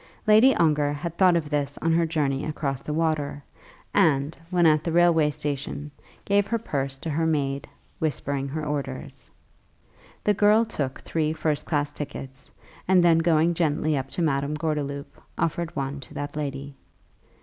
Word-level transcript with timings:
Lady 0.25 0.55
Ongar 0.55 0.93
had 0.93 1.15
thought 1.15 1.35
of 1.35 1.51
this 1.51 1.77
on 1.79 1.91
her 1.93 2.07
journey 2.07 2.43
across 2.43 2.81
the 2.81 2.91
water, 2.91 3.43
and, 3.93 4.35
when 4.49 4.65
at 4.65 4.83
the 4.83 4.91
railway 4.91 5.29
station, 5.29 5.91
gave 6.25 6.47
her 6.47 6.57
purse 6.57 6.97
to 6.97 7.09
her 7.11 7.27
maid, 7.27 7.69
whispering 7.99 8.47
her 8.47 8.65
orders. 8.65 9.29
The 10.23 10.33
girl 10.33 10.65
took 10.65 11.01
three 11.01 11.33
first 11.33 11.67
class 11.67 11.93
tickets, 11.93 12.49
and 12.87 13.03
then 13.03 13.19
going 13.19 13.53
gently 13.53 13.95
up 13.95 14.09
to 14.17 14.23
Madame 14.23 14.55
Gordeloup, 14.55 15.21
offered 15.37 15.75
one 15.75 15.99
to 15.99 16.15
that 16.15 16.35
lady. 16.35 16.73